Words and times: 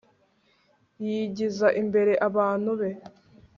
yigiza 1.05 1.67
imbere 1.81 2.13
abantu 2.27 2.71
be 2.79 2.89